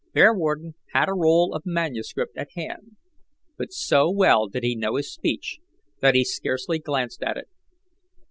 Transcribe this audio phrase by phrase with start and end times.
[0.15, 2.95] Bearwarden had a roll of manuscript at hand,
[3.55, 5.59] but so well did he know his speech
[6.01, 7.47] that he scarcely glanced at it.